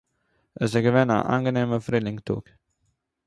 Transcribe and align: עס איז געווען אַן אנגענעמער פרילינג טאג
עס 0.61 0.71
איז 0.75 0.83
געווען 0.85 1.09
אַן 1.15 1.21
אנגענעמער 1.33 1.81
פרילינג 1.85 2.19
טאג 2.27 2.43